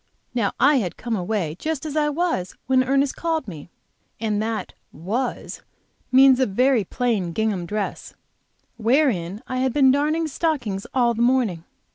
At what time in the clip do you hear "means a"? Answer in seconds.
6.11-6.47